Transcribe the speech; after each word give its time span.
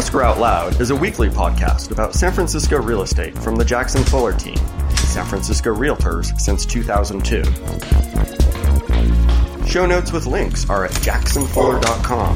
Escrow 0.00 0.24
Out 0.24 0.38
Loud 0.38 0.80
is 0.80 0.88
a 0.88 0.96
weekly 0.96 1.28
podcast 1.28 1.90
about 1.90 2.14
San 2.14 2.32
Francisco 2.32 2.80
real 2.80 3.02
estate 3.02 3.36
from 3.36 3.56
the 3.56 3.64
Jackson 3.66 4.02
Fuller 4.04 4.32
team, 4.32 4.56
San 4.96 5.26
Francisco 5.26 5.74
Realtors 5.74 6.40
since 6.40 6.64
2002. 6.64 7.44
Show 9.66 9.84
notes 9.84 10.10
with 10.10 10.24
links 10.24 10.66
are 10.70 10.86
at 10.86 10.90
jacksonfuller.com. 10.92 12.34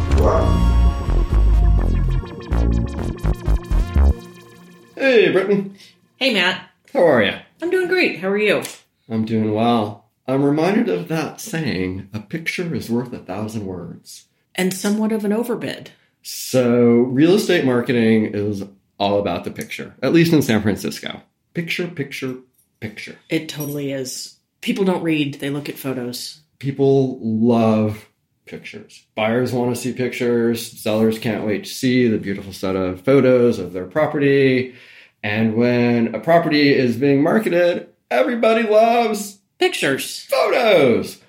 Hey, 4.94 5.32
Britton. 5.32 5.79
Hey, 6.17 6.35
Matt. 6.35 6.68
How 6.93 7.07
are 7.07 7.22
you? 7.22 7.32
I'm 7.62 7.71
doing 7.71 7.89
great. 7.89 8.18
How 8.18 8.29
are 8.29 8.36
you? 8.36 8.62
I'm 9.08 9.25
doing 9.25 9.54
well. 9.54 10.11
I'm 10.29 10.44
reminded 10.44 10.90
of 10.90 11.08
that 11.08 11.40
saying, 11.40 12.11
a 12.12 12.21
picture 12.21 12.75
is 12.75 12.90
worth 12.90 13.14
a 13.14 13.21
thousand 13.21 13.64
words. 13.64 14.26
And 14.54 14.75
somewhat 14.75 15.12
of 15.12 15.25
an 15.25 15.32
overbid. 15.32 15.93
So, 16.27 17.01
real 17.03 17.35
estate 17.35 17.67
marketing 17.67 18.31
is 18.33 18.64
all 18.99 19.19
about 19.21 19.45
the 19.45 19.51
picture, 19.51 19.95
at 20.03 20.14
least 20.14 20.33
in 20.33 20.41
San 20.41 20.63
Francisco. 20.63 21.21
Picture, 21.53 21.87
picture, 21.87 22.37
picture. 22.81 23.19
It 23.29 23.47
totally 23.50 23.93
is. 23.93 24.39
People 24.63 24.87
don't 24.87 25.03
read, 25.03 25.35
they 25.35 25.50
look 25.50 25.69
at 25.69 25.77
photos. 25.77 26.41
People 26.59 27.19
love 27.21 28.09
pictures. 28.47 29.05
Buyers 29.14 29.53
want 29.53 29.75
to 29.75 29.81
see 29.81 29.93
pictures. 29.93 30.67
Sellers 30.81 31.19
can't 31.19 31.47
wait 31.47 31.64
to 31.64 31.71
see 31.71 32.09
the 32.09 32.17
beautiful 32.17 32.55
set 32.55 32.75
of 32.75 33.03
photos 33.03 33.59
of 33.59 33.75
their 33.75 33.86
property. 33.86 34.75
And 35.22 35.56
when 35.56 36.14
a 36.14 36.20
property 36.20 36.75
is 36.75 36.97
being 36.97 37.22
marketed, 37.22 37.89
everybody 38.11 38.62
loves 38.62 39.41
pictures, 39.59 40.20
photos. 40.20 41.20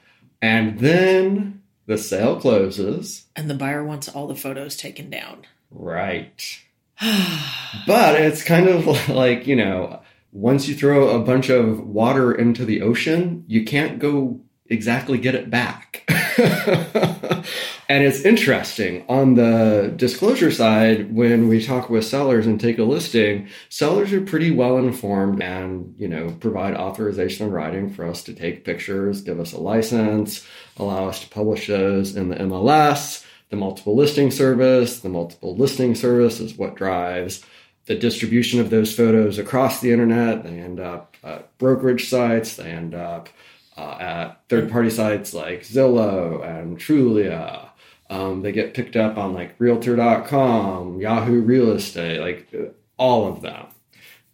And 0.41 0.79
then 0.79 1.63
the 1.85 1.97
sale 1.97 2.39
closes. 2.39 3.25
And 3.35 3.49
the 3.49 3.55
buyer 3.55 3.83
wants 3.83 4.07
all 4.07 4.27
the 4.27 4.35
photos 4.35 4.75
taken 4.75 5.09
down. 5.09 5.45
Right. 5.71 6.59
but 7.87 8.19
it's 8.19 8.43
kind 8.43 8.67
of 8.67 9.09
like, 9.09 9.47
you 9.47 9.55
know, 9.55 10.01
once 10.31 10.67
you 10.67 10.75
throw 10.75 11.09
a 11.09 11.23
bunch 11.23 11.49
of 11.49 11.79
water 11.87 12.33
into 12.33 12.65
the 12.65 12.81
ocean, 12.81 13.43
you 13.47 13.63
can't 13.63 13.99
go 13.99 14.41
exactly 14.67 15.17
get 15.17 15.35
it 15.35 15.49
back. 15.49 16.03
and 17.87 18.03
it's 18.03 18.21
interesting 18.21 19.05
on 19.07 19.35
the 19.35 19.93
disclosure 19.95 20.51
side 20.51 21.13
when 21.13 21.47
we 21.47 21.63
talk 21.63 21.89
with 21.89 22.05
sellers 22.05 22.47
and 22.47 22.59
take 22.59 22.79
a 22.79 22.83
listing 22.83 23.47
sellers 23.69 24.11
are 24.13 24.21
pretty 24.21 24.51
well 24.51 24.77
informed 24.77 25.41
and 25.41 25.93
you 25.97 26.07
know 26.07 26.35
provide 26.39 26.75
authorization 26.75 27.47
in 27.47 27.53
writing 27.53 27.89
for 27.89 28.05
us 28.05 28.23
to 28.23 28.33
take 28.33 28.65
pictures 28.65 29.21
give 29.21 29.39
us 29.39 29.53
a 29.53 29.59
license 29.59 30.45
allow 30.77 31.07
us 31.07 31.21
to 31.21 31.29
publish 31.29 31.67
those 31.67 32.15
in 32.15 32.29
the 32.29 32.35
mls 32.35 33.25
the 33.49 33.55
multiple 33.55 33.95
listing 33.95 34.31
service 34.31 34.99
the 34.99 35.09
multiple 35.09 35.55
listing 35.55 35.95
service 35.95 36.39
is 36.39 36.57
what 36.57 36.75
drives 36.75 37.43
the 37.85 37.95
distribution 37.95 38.59
of 38.59 38.71
those 38.71 38.95
photos 38.95 39.37
across 39.37 39.81
the 39.81 39.91
internet 39.91 40.43
they 40.43 40.59
end 40.59 40.79
up 40.79 41.15
at 41.23 41.55
brokerage 41.57 42.09
sites 42.09 42.55
they 42.55 42.71
end 42.71 42.95
up 42.95 43.29
uh, 43.77 43.97
at 43.99 44.41
third 44.49 44.71
party 44.71 44.89
sites 44.89 45.33
like 45.33 45.61
Zillow 45.61 46.43
and 46.45 46.77
Trulia. 46.77 47.69
Um, 48.09 48.41
they 48.41 48.51
get 48.51 48.73
picked 48.73 48.95
up 48.95 49.17
on 49.17 49.33
like 49.33 49.55
realtor.com, 49.57 51.01
Yahoo 51.01 51.41
Real 51.41 51.71
Estate, 51.71 52.19
like 52.19 52.53
all 52.97 53.27
of 53.27 53.41
them. 53.41 53.65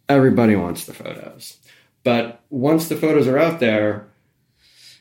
Everybody 0.08 0.56
wants 0.56 0.84
the 0.84 0.92
photos. 0.92 1.56
But 2.04 2.40
once 2.50 2.88
the 2.88 2.96
photos 2.96 3.26
are 3.28 3.38
out 3.38 3.60
there, 3.60 4.08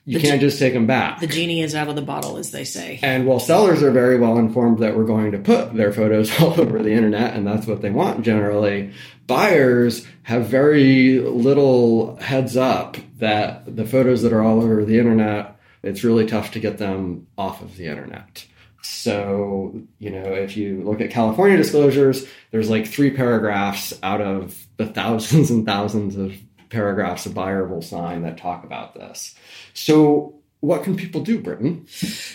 you 0.05 0.19
the 0.19 0.27
can't 0.27 0.41
just 0.41 0.57
take 0.57 0.73
them 0.73 0.87
back. 0.87 1.19
The 1.19 1.27
genie 1.27 1.61
is 1.61 1.75
out 1.75 1.87
of 1.87 1.95
the 1.95 2.01
bottle, 2.01 2.37
as 2.37 2.51
they 2.51 2.63
say. 2.63 2.99
And 3.03 3.27
while 3.27 3.39
sellers 3.39 3.83
are 3.83 3.91
very 3.91 4.17
well 4.17 4.37
informed 4.37 4.79
that 4.79 4.95
we're 4.95 5.05
going 5.05 5.31
to 5.33 5.37
put 5.37 5.75
their 5.75 5.91
photos 5.91 6.31
all 6.41 6.59
over 6.59 6.81
the 6.81 6.91
internet, 6.91 7.35
and 7.35 7.45
that's 7.45 7.67
what 7.67 7.81
they 7.81 7.91
want 7.91 8.23
generally, 8.23 8.93
buyers 9.27 10.07
have 10.23 10.47
very 10.47 11.19
little 11.19 12.15
heads 12.17 12.57
up 12.57 12.97
that 13.17 13.75
the 13.75 13.85
photos 13.85 14.23
that 14.23 14.33
are 14.33 14.41
all 14.41 14.61
over 14.61 14.83
the 14.83 14.97
internet, 14.97 15.55
it's 15.83 16.03
really 16.03 16.25
tough 16.25 16.51
to 16.51 16.59
get 16.59 16.79
them 16.79 17.27
off 17.37 17.61
of 17.61 17.77
the 17.77 17.85
internet. 17.85 18.45
So, 18.81 19.79
you 19.99 20.09
know, 20.09 20.23
if 20.23 20.57
you 20.57 20.81
look 20.83 21.01
at 21.01 21.11
California 21.11 21.57
disclosures, 21.57 22.25
there's 22.51 22.69
like 22.69 22.87
three 22.87 23.11
paragraphs 23.11 23.93
out 24.01 24.21
of 24.21 24.65
the 24.77 24.85
thousands 24.87 25.51
and 25.51 25.65
thousands 25.65 26.15
of 26.15 26.33
paragraphs 26.69 27.25
a 27.25 27.29
buyer 27.29 27.67
will 27.67 27.81
sign 27.81 28.23
that 28.23 28.37
talk 28.37 28.63
about 28.63 28.95
this. 28.95 29.35
So, 29.73 30.40
what 30.61 30.83
can 30.83 30.95
people 30.95 31.21
do, 31.21 31.39
Britton? 31.39 31.85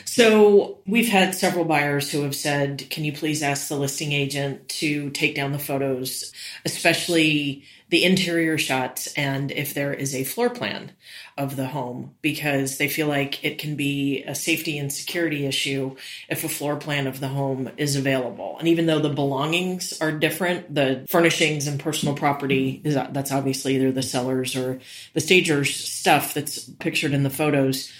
So, 0.04 0.78
we've 0.86 1.08
had 1.08 1.34
several 1.34 1.64
buyers 1.64 2.10
who 2.10 2.22
have 2.22 2.34
said, 2.34 2.84
Can 2.90 3.04
you 3.04 3.12
please 3.12 3.42
ask 3.42 3.68
the 3.68 3.76
listing 3.76 4.12
agent 4.12 4.68
to 4.80 5.10
take 5.10 5.34
down 5.34 5.52
the 5.52 5.58
photos, 5.58 6.32
especially 6.64 7.64
the 7.88 8.04
interior 8.04 8.58
shots 8.58 9.12
and 9.14 9.52
if 9.52 9.72
there 9.72 9.94
is 9.94 10.14
a 10.14 10.24
floor 10.24 10.50
plan 10.50 10.90
of 11.38 11.54
the 11.54 11.66
home 11.66 12.14
because 12.20 12.78
they 12.78 12.88
feel 12.88 13.06
like 13.06 13.44
it 13.44 13.58
can 13.58 13.76
be 13.76 14.24
a 14.24 14.34
safety 14.34 14.76
and 14.76 14.92
security 14.92 15.46
issue 15.46 15.94
if 16.28 16.42
a 16.42 16.48
floor 16.48 16.76
plan 16.76 17.06
of 17.06 17.20
the 17.20 17.28
home 17.28 17.70
is 17.76 17.94
available. 17.94 18.56
And 18.58 18.66
even 18.66 18.86
though 18.86 18.98
the 18.98 19.10
belongings 19.10 20.00
are 20.00 20.10
different, 20.10 20.74
the 20.74 21.06
furnishings 21.08 21.68
and 21.68 21.78
personal 21.78 22.16
property 22.16 22.80
is 22.82 22.94
that's 22.94 23.30
obviously 23.30 23.76
either 23.76 23.92
the 23.92 24.02
seller's 24.02 24.56
or 24.56 24.80
the 25.12 25.20
stager's 25.20 25.74
stuff 25.74 26.34
that's 26.34 26.64
pictured 26.64 27.12
in 27.12 27.22
the 27.22 27.30
photos. 27.30 27.92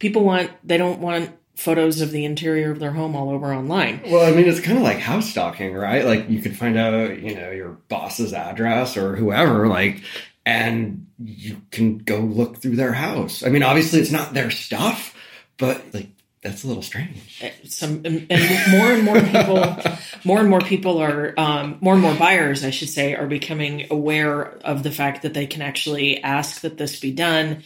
People 0.00 0.24
want 0.24 0.50
they 0.64 0.76
don't 0.76 1.00
want 1.00 1.30
photos 1.60 2.00
of 2.00 2.10
the 2.10 2.24
interior 2.24 2.70
of 2.70 2.78
their 2.78 2.90
home 2.90 3.14
all 3.14 3.28
over 3.28 3.54
online. 3.54 4.00
Well, 4.06 4.26
I 4.26 4.34
mean, 4.34 4.48
it's 4.48 4.60
kind 4.60 4.78
of 4.78 4.82
like 4.82 4.98
house 4.98 5.28
stalking, 5.28 5.74
right? 5.74 6.06
Like 6.06 6.30
you 6.30 6.40
could 6.40 6.56
find 6.56 6.78
out, 6.78 7.20
you 7.20 7.34
know, 7.34 7.50
your 7.50 7.72
boss's 7.88 8.32
address 8.32 8.96
or 8.96 9.14
whoever, 9.14 9.68
like, 9.68 10.02
and 10.46 11.06
you 11.22 11.60
can 11.70 11.98
go 11.98 12.18
look 12.18 12.56
through 12.56 12.76
their 12.76 12.94
house. 12.94 13.44
I 13.44 13.50
mean, 13.50 13.62
obviously 13.62 14.00
it's 14.00 14.10
not 14.10 14.32
their 14.32 14.50
stuff, 14.50 15.14
but 15.58 15.92
like 15.92 16.08
that's 16.42 16.64
a 16.64 16.66
little 16.66 16.82
strange. 16.82 17.42
Uh, 17.44 17.50
some 17.68 18.00
and, 18.06 18.26
and 18.30 18.72
more 18.72 18.92
and 18.92 19.04
more 19.04 19.20
people, 19.20 19.76
more 20.24 20.40
and 20.40 20.48
more 20.48 20.60
people 20.62 20.96
are, 20.96 21.34
um, 21.38 21.76
more 21.82 21.92
and 21.92 22.02
more 22.02 22.14
buyers, 22.14 22.64
I 22.64 22.70
should 22.70 22.88
say, 22.88 23.14
are 23.14 23.26
becoming 23.26 23.86
aware 23.90 24.42
of 24.64 24.82
the 24.82 24.90
fact 24.90 25.22
that 25.22 25.34
they 25.34 25.46
can 25.46 25.60
actually 25.60 26.22
ask 26.22 26.62
that 26.62 26.78
this 26.78 26.98
be 26.98 27.12
done 27.12 27.64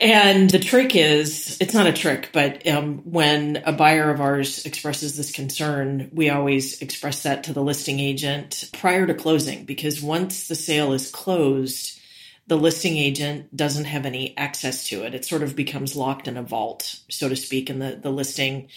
and 0.00 0.48
the 0.50 0.58
trick 0.58 0.94
is, 0.94 1.56
it's 1.60 1.74
not 1.74 1.86
a 1.86 1.92
trick, 1.92 2.30
but 2.32 2.66
um, 2.66 2.98
when 2.98 3.62
a 3.64 3.72
buyer 3.72 4.10
of 4.10 4.20
ours 4.20 4.64
expresses 4.64 5.16
this 5.16 5.32
concern, 5.32 6.10
we 6.12 6.30
always 6.30 6.80
express 6.80 7.24
that 7.24 7.44
to 7.44 7.52
the 7.52 7.62
listing 7.62 7.98
agent 7.98 8.70
prior 8.72 9.06
to 9.06 9.14
closing, 9.14 9.64
because 9.64 10.02
once 10.02 10.48
the 10.48 10.54
sale 10.54 10.92
is 10.92 11.10
closed, 11.10 11.98
the 12.46 12.56
listing 12.56 12.96
agent 12.96 13.54
doesn't 13.54 13.84
have 13.86 14.06
any 14.06 14.36
access 14.38 14.88
to 14.88 15.04
it. 15.04 15.14
It 15.14 15.24
sort 15.24 15.42
of 15.42 15.56
becomes 15.56 15.96
locked 15.96 16.28
in 16.28 16.36
a 16.36 16.42
vault, 16.42 17.00
so 17.10 17.28
to 17.28 17.36
speak, 17.36 17.68
and 17.68 17.82
the, 17.82 17.98
the 18.00 18.10
listing 18.10 18.68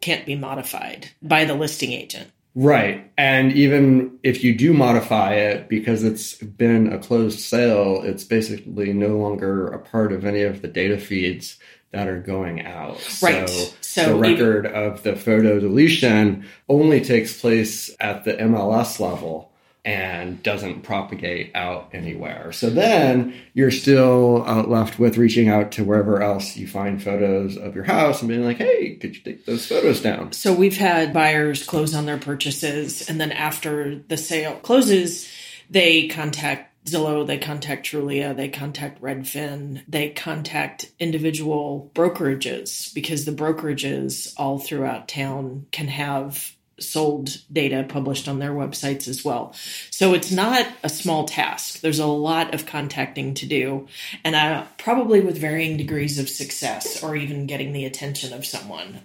can't 0.00 0.26
be 0.26 0.34
modified 0.34 1.08
by 1.22 1.44
the 1.44 1.54
listing 1.54 1.92
agent. 1.92 2.30
Right. 2.54 3.10
And 3.18 3.52
even 3.52 4.18
if 4.22 4.44
you 4.44 4.54
do 4.54 4.72
modify 4.72 5.34
it 5.34 5.68
because 5.68 6.04
it's 6.04 6.34
been 6.34 6.92
a 6.92 6.98
closed 6.98 7.40
sale, 7.40 8.02
it's 8.04 8.24
basically 8.24 8.92
no 8.92 9.18
longer 9.18 9.66
a 9.66 9.78
part 9.80 10.12
of 10.12 10.24
any 10.24 10.42
of 10.42 10.62
the 10.62 10.68
data 10.68 10.98
feeds 10.98 11.58
that 11.90 12.08
are 12.08 12.20
going 12.20 12.64
out. 12.64 12.96
Right. 13.22 13.48
So, 13.48 13.74
so 13.80 14.08
the 14.10 14.14
record 14.16 14.66
even, 14.66 14.76
of 14.76 15.02
the 15.02 15.16
photo 15.16 15.58
deletion 15.58 16.44
only 16.68 17.00
takes 17.00 17.40
place 17.40 17.94
at 18.00 18.24
the 18.24 18.34
MLS 18.34 19.00
level 19.00 19.53
and 19.84 20.42
doesn't 20.42 20.82
propagate 20.82 21.50
out 21.54 21.90
anywhere. 21.92 22.52
So 22.52 22.70
then 22.70 23.34
you're 23.52 23.70
still 23.70 24.42
uh, 24.46 24.62
left 24.62 24.98
with 24.98 25.18
reaching 25.18 25.48
out 25.50 25.72
to 25.72 25.84
wherever 25.84 26.22
else 26.22 26.56
you 26.56 26.66
find 26.66 27.02
photos 27.02 27.58
of 27.58 27.74
your 27.74 27.84
house 27.84 28.22
and 28.22 28.28
being 28.28 28.44
like, 28.44 28.56
hey, 28.56 28.96
could 28.96 29.14
you 29.14 29.22
take 29.22 29.44
those 29.44 29.66
photos 29.66 30.00
down? 30.00 30.32
So 30.32 30.54
we've 30.54 30.78
had 30.78 31.12
buyers 31.12 31.64
close 31.66 31.94
on 31.94 32.06
their 32.06 32.18
purchases, 32.18 33.08
and 33.08 33.20
then 33.20 33.30
after 33.30 33.96
the 33.96 34.16
sale 34.16 34.56
closes, 34.56 35.30
they 35.68 36.08
contact 36.08 36.70
Zillow, 36.86 37.26
they 37.26 37.38
contact 37.38 37.86
Trulia, 37.86 38.36
they 38.36 38.48
contact 38.48 39.00
Redfin, 39.00 39.82
they 39.88 40.10
contact 40.10 40.90
individual 40.98 41.90
brokerages 41.94 42.92
because 42.94 43.24
the 43.24 43.32
brokerages 43.32 44.34
all 44.36 44.58
throughout 44.58 45.08
town 45.08 45.66
can 45.72 45.88
have 45.88 46.54
sold 46.78 47.38
data 47.52 47.84
published 47.88 48.28
on 48.28 48.38
their 48.38 48.52
websites 48.52 49.08
as 49.08 49.24
well. 49.24 49.54
So 49.90 50.14
it's 50.14 50.32
not 50.32 50.66
a 50.82 50.88
small 50.88 51.24
task. 51.24 51.80
There's 51.80 51.98
a 51.98 52.06
lot 52.06 52.54
of 52.54 52.66
contacting 52.66 53.34
to 53.34 53.46
do, 53.46 53.88
and 54.24 54.34
uh, 54.34 54.64
probably 54.78 55.20
with 55.20 55.38
varying 55.38 55.76
degrees 55.76 56.18
of 56.18 56.28
success 56.28 57.02
or 57.02 57.16
even 57.16 57.46
getting 57.46 57.72
the 57.72 57.84
attention 57.84 58.32
of 58.32 58.46
someone. 58.46 59.00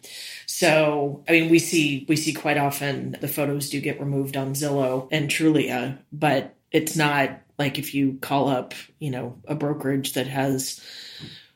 So, 0.45 1.23
I 1.27 1.33
mean, 1.33 1.49
we 1.49 1.59
see 1.59 2.05
we 2.09 2.15
see 2.15 2.33
quite 2.33 2.57
often 2.57 3.15
the 3.21 3.27
photos 3.27 3.69
do 3.69 3.79
get 3.79 3.99
removed 3.99 4.35
on 4.35 4.53
Zillow 4.53 5.07
and 5.11 5.29
Trulia, 5.29 5.97
but 6.11 6.55
it's 6.71 6.95
not 6.95 7.39
like 7.57 7.77
if 7.77 7.93
you 7.93 8.17
call 8.21 8.47
up, 8.49 8.73
you 8.99 9.11
know, 9.11 9.37
a 9.47 9.55
brokerage 9.55 10.13
that 10.13 10.27
has 10.27 10.81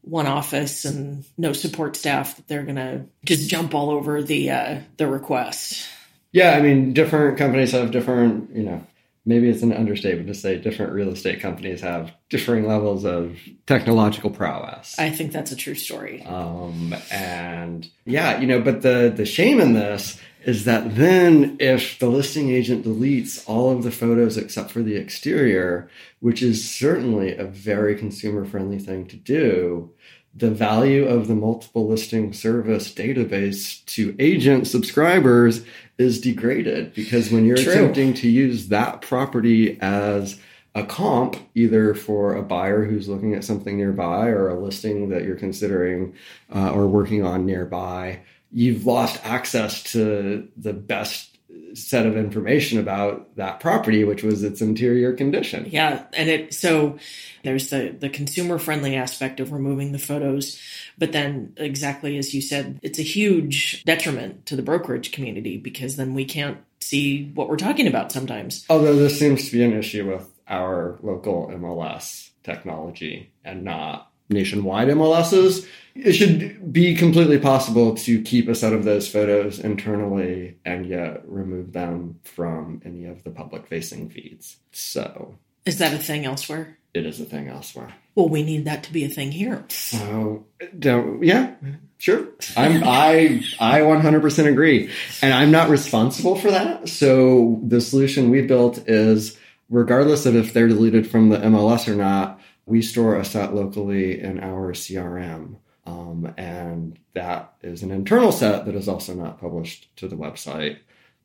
one 0.02 0.28
office 0.28 0.86
and 0.86 1.24
no 1.38 1.54
support 1.54 1.96
staff 1.96 2.36
that 2.36 2.48
they're 2.48 2.64
going 2.64 2.76
to 2.76 3.06
just 3.26 3.50
jump 3.50 3.74
all 3.74 3.90
over 3.90 4.22
the 4.22 4.52
uh, 4.52 4.80
the 4.98 5.08
request. 5.08 5.88
Yeah, 6.34 6.58
I 6.58 6.62
mean, 6.62 6.94
different 6.94 7.38
companies 7.38 7.72
have 7.72 7.92
different, 7.92 8.54
you 8.56 8.64
know, 8.64 8.86
maybe 9.26 9.50
it's 9.50 9.62
an 9.62 9.72
understatement 9.72 10.28
to 10.28 10.34
say 10.34 10.58
different 10.58 10.92
real 10.92 11.10
estate 11.10 11.40
companies 11.40 11.82
have 11.82 12.12
differing 12.30 12.68
levels 12.68 13.06
of 13.06 13.38
technological 13.68 14.30
prowess. 14.30 14.98
I 15.00 15.10
think 15.10 15.32
that's 15.32 15.52
a 15.52 15.56
true 15.56 15.76
story. 15.76 16.24
Um, 16.24 16.94
and 17.12 17.90
yeah, 18.06 18.40
you 18.40 18.48
know, 18.48 18.62
but 18.62 18.82
the 18.82 19.14
the 19.16 19.26
shame 19.26 19.60
in 19.62 19.74
this 19.74 20.20
is 20.44 20.66
that 20.66 20.96
then 20.96 21.56
if 21.60 22.00
the 22.00 22.10
listing 22.10 22.50
agent 22.50 22.84
deletes 22.84 23.48
all 23.48 23.72
of 23.72 23.84
the 23.84 23.92
photos 23.92 24.36
except 24.36 24.72
for 24.72 24.82
the 24.82 24.96
exterior, 24.96 25.90
which 26.20 26.42
is 26.42 26.70
certainly 26.70 27.36
a 27.36 27.46
very 27.46 27.96
consumer 27.96 28.44
friendly 28.44 28.80
thing 28.80 29.08
to 29.08 29.16
do, 29.16 29.90
the 30.36 30.50
value 30.50 31.06
of 31.06 31.28
the 31.28 31.36
multiple 31.36 31.88
listing 31.88 32.34
service 32.34 32.92
database 32.94 33.86
to 33.86 34.16
agent 34.18 34.68
subscribers 34.68 35.64
is 35.98 36.20
degraded 36.20 36.94
because 36.94 37.32
when 37.32 37.46
you're 37.46 37.58
True. 37.58 37.72
attempting 37.72 38.14
to 38.16 38.28
use 38.28 38.70
that 38.70 39.02
property 39.02 39.80
as 39.80 40.40
a 40.76 40.84
comp, 40.84 41.38
either 41.54 41.94
for 41.94 42.36
a 42.36 42.42
buyer 42.42 42.84
who's 42.84 43.08
looking 43.08 43.36
at 43.36 43.44
something 43.44 43.78
nearby 43.78 44.28
or 44.28 44.50
a 44.50 44.60
listing 44.60 45.10
that 45.10 45.24
you're 45.24 45.36
considering 45.36 46.16
uh, 46.54 46.72
or 46.72 46.88
working 46.88 47.24
on 47.24 47.46
nearby, 47.46 48.20
you've 48.52 48.86
lost 48.86 49.24
access 49.24 49.84
to 49.84 50.48
the 50.58 50.74
best 50.74 51.33
set 51.74 52.06
of 52.06 52.16
information 52.16 52.80
about 52.80 53.36
that 53.36 53.60
property, 53.60 54.04
which 54.04 54.24
was 54.24 54.44
its 54.44 54.62
interior 54.62 55.14
condition. 55.14 55.68
Yeah, 55.70 56.06
and 56.14 56.30
it 56.30 56.54
so 56.54 56.98
there's 57.44 57.70
the 57.70 57.96
the 57.98 58.10
consumer 58.10 58.58
friendly 58.60 58.96
aspect 58.96 59.40
of 59.40 59.52
removing 59.52 59.92
the 59.92 60.00
photos, 60.00 60.60
but 60.98 61.12
then 61.12 61.54
exactly 61.58 62.18
as 62.18 62.34
you 62.34 62.42
said, 62.42 62.80
it's 62.82 63.00
a 63.00 63.04
huge 63.04 63.84
detriment 63.84 64.46
to 64.48 64.56
the 64.56 64.62
brokerage 64.62 65.12
community 65.12 65.58
because 65.58 65.96
then 65.96 66.14
we 66.14 66.26
can't 66.26 66.58
see 66.80 67.32
what 67.34 67.50
we're 67.50 67.58
talking 67.58 67.88
about 67.88 68.12
sometimes. 68.12 68.66
Although 68.70 68.96
this 68.96 69.18
seems 69.18 69.46
to 69.46 69.52
be 69.52 69.64
an 69.64 69.74
issue 69.74 70.12
with 70.12 70.30
our 70.48 71.00
local 71.02 71.48
MLS 71.48 72.30
technology 72.44 73.32
and 73.44 73.64
not 73.64 74.12
nationwide 74.30 74.88
MLSs. 74.90 75.68
It 75.96 76.14
should 76.14 76.74
be 76.74 76.96
completely 76.96 77.38
possible 77.38 77.96
to 77.98 78.22
keep 78.24 78.48
a 78.48 78.56
set 78.56 78.74
of 78.74 78.84
those 78.84 79.08
photos 79.08 79.60
internally 79.60 80.58
and 80.66 80.88
yet 80.88 81.22
remove 81.28 81.74
them 81.74 82.20
from 82.24 82.82
any 82.84 83.06
of 83.06 83.24
the 83.24 83.30
public 83.30 83.68
facing 83.68 84.10
feeds. 84.10 84.58
So 84.72 85.36
Is 85.66 85.78
that 85.78 85.94
a 85.94 86.00
thing 86.00 86.26
elsewhere? 86.26 86.78
it 86.94 87.06
is 87.08 87.20
a 87.20 87.26
thing 87.26 87.48
elsewhere. 87.48 87.92
Well, 88.14 88.30
we 88.30 88.44
need 88.44 88.66
that 88.66 88.84
to 88.84 88.94
be 88.94 89.04
a 89.04 89.10
thing 89.10 89.32
here. 89.32 89.66
So 89.70 90.46
don't 90.78 91.24
yeah, 91.24 91.56
sure. 91.98 92.28
I'm 92.56 92.84
I 92.84 93.44
I 93.60 93.80
100% 93.82 94.46
agree. 94.48 94.92
And 95.24 95.34
I'm 95.34 95.50
not 95.50 95.70
responsible 95.70 96.36
for 96.36 96.52
that. 96.52 96.88
So 96.90 97.60
the 97.66 97.82
solution 97.82 98.30
we 98.30 98.44
built 98.44 98.88
is 98.88 99.38
regardless 99.70 100.28
of 100.28 100.36
if 100.36 100.54
they're 100.54 100.68
deleted 100.68 101.10
from 101.10 101.30
the 101.30 101.38
MLS 101.38 101.88
or 101.88 101.96
not, 101.96 102.40
we 102.66 102.82
store 102.82 103.18
a 103.18 103.26
set 103.26 103.54
locally 103.54 104.20
in 104.22 104.40
our 104.40 104.74
CRM. 104.74 105.56
Um, 105.86 106.34
and 106.38 106.98
that 107.14 107.54
is 107.62 107.84
an 107.84 107.92
internal 107.92 108.32
set 108.32 108.66
that 108.66 108.76
is 108.76 108.88
also 108.88 109.14
not 109.14 109.42
published 109.42 109.94
to 109.98 110.08
the 110.08 110.16
website. 110.16 110.78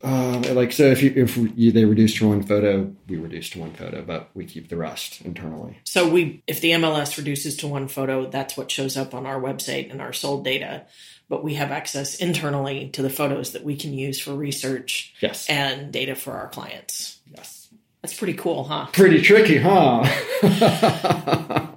Um, 0.02 0.42
like 0.42 0.70
so, 0.72 0.84
if 0.84 1.02
you 1.02 1.12
if 1.16 1.36
you, 1.36 1.72
they 1.72 1.84
reduce 1.84 2.14
to 2.18 2.28
one 2.28 2.42
photo, 2.44 2.92
we 3.08 3.16
reduce 3.16 3.50
to 3.50 3.58
one 3.60 3.72
photo, 3.72 4.02
but 4.02 4.30
we 4.34 4.44
keep 4.44 4.68
the 4.68 4.76
rest 4.76 5.20
internally. 5.22 5.78
So 5.84 6.08
we 6.08 6.42
if 6.46 6.60
the 6.60 6.70
MLS 6.72 7.16
reduces 7.18 7.56
to 7.58 7.66
one 7.68 7.88
photo, 7.88 8.30
that's 8.30 8.56
what 8.56 8.70
shows 8.70 8.96
up 8.96 9.12
on 9.12 9.26
our 9.26 9.40
website 9.40 9.90
and 9.90 10.00
our 10.00 10.12
sold 10.12 10.44
data. 10.44 10.86
But 11.28 11.42
we 11.44 11.54
have 11.54 11.72
access 11.72 12.14
internally 12.16 12.90
to 12.90 13.02
the 13.02 13.10
photos 13.10 13.52
that 13.52 13.64
we 13.64 13.76
can 13.76 13.92
use 13.92 14.20
for 14.20 14.32
research 14.34 15.14
Yes, 15.20 15.48
and 15.48 15.92
data 15.92 16.14
for 16.14 16.32
our 16.32 16.48
clients. 16.48 17.18
yes. 17.26 17.57
That's 18.02 18.16
pretty 18.16 18.34
cool, 18.34 18.64
huh? 18.64 18.86
Pretty 18.92 19.20
tricky, 19.22 19.58
huh? 19.58 20.04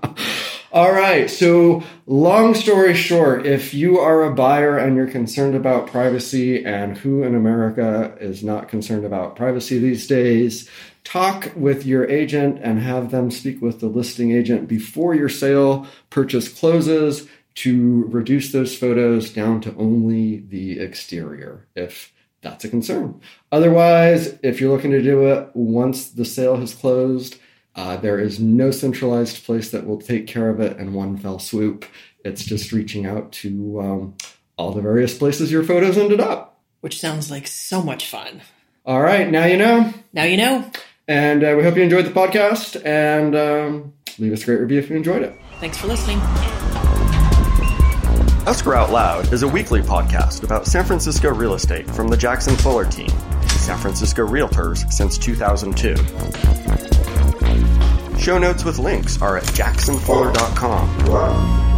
All 0.73 0.91
right. 0.91 1.29
So, 1.29 1.83
long 2.05 2.53
story 2.53 2.93
short, 2.93 3.45
if 3.45 3.73
you 3.73 3.99
are 3.99 4.23
a 4.23 4.33
buyer 4.33 4.77
and 4.77 4.95
you're 4.95 5.07
concerned 5.07 5.55
about 5.55 5.87
privacy, 5.87 6.63
and 6.63 6.97
who 6.97 7.23
in 7.23 7.35
America 7.35 8.15
is 8.21 8.43
not 8.43 8.69
concerned 8.69 9.03
about 9.03 9.35
privacy 9.35 9.79
these 9.79 10.07
days, 10.07 10.69
talk 11.03 11.51
with 11.55 11.85
your 11.85 12.09
agent 12.09 12.59
and 12.61 12.79
have 12.79 13.11
them 13.11 13.31
speak 13.31 13.61
with 13.61 13.79
the 13.79 13.87
listing 13.87 14.31
agent 14.31 14.67
before 14.67 15.13
your 15.13 15.27
sale 15.27 15.87
purchase 16.09 16.47
closes 16.47 17.27
to 17.55 18.05
reduce 18.05 18.51
those 18.51 18.77
photos 18.77 19.31
down 19.31 19.59
to 19.61 19.75
only 19.75 20.37
the 20.37 20.79
exterior 20.79 21.67
if 21.75 22.13
that's 22.41 22.65
a 22.65 22.69
concern. 22.69 23.21
Otherwise, 23.51 24.37
if 24.43 24.59
you're 24.59 24.75
looking 24.75 24.91
to 24.91 25.01
do 25.01 25.27
it 25.27 25.49
once 25.53 26.09
the 26.09 26.25
sale 26.25 26.57
has 26.57 26.73
closed, 26.73 27.37
uh, 27.75 27.97
there 27.97 28.19
is 28.19 28.39
no 28.39 28.71
centralized 28.71 29.45
place 29.45 29.71
that 29.71 29.85
will 29.85 29.99
take 29.99 30.27
care 30.27 30.49
of 30.49 30.59
it 30.59 30.77
in 30.77 30.93
one 30.93 31.17
fell 31.17 31.39
swoop. 31.39 31.85
It's 32.25 32.43
just 32.43 32.71
reaching 32.71 33.05
out 33.05 33.31
to 33.33 33.81
um, 33.81 34.15
all 34.57 34.71
the 34.71 34.81
various 34.81 35.17
places 35.17 35.51
your 35.51 35.63
photos 35.63 35.97
ended 35.97 36.19
up. 36.19 36.59
Which 36.81 36.99
sounds 36.99 37.29
like 37.29 37.47
so 37.47 37.81
much 37.81 38.07
fun. 38.07 38.41
All 38.85 39.01
right, 39.01 39.29
now 39.29 39.45
you 39.45 39.57
know. 39.57 39.93
Now 40.11 40.23
you 40.23 40.37
know. 40.37 40.69
And 41.07 41.43
uh, 41.43 41.53
we 41.57 41.63
hope 41.63 41.75
you 41.75 41.83
enjoyed 41.83 42.05
the 42.05 42.11
podcast 42.11 42.83
and 42.85 43.35
um, 43.35 43.93
leave 44.17 44.33
us 44.33 44.43
a 44.43 44.45
great 44.45 44.59
review 44.61 44.79
if 44.79 44.89
you 44.89 44.95
enjoyed 44.95 45.21
it. 45.21 45.37
Thanks 45.59 45.77
for 45.77 45.87
listening. 45.87 46.19
Escrow 48.47 48.77
Out 48.77 48.91
Loud 48.91 49.31
is 49.33 49.43
a 49.43 49.47
weekly 49.47 49.81
podcast 49.81 50.43
about 50.43 50.65
San 50.65 50.83
Francisco 50.83 51.29
real 51.33 51.53
estate 51.53 51.85
from 51.87 52.07
the 52.07 52.17
Jackson 52.17 52.55
Fuller 52.55 52.85
team, 52.85 53.09
San 53.47 53.77
Francisco 53.77 54.27
Realtors 54.27 54.91
since 54.91 55.17
2002. 55.19 55.95
Show 58.17 58.39
notes 58.39 58.65
with 58.65 58.79
links 58.79 59.21
are 59.21 59.37
at 59.37 59.43
jacksonfuller.com. 59.43 61.70